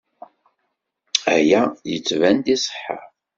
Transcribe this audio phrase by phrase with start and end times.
[1.35, 2.99] Aya yettban-d iṣeḥḥa.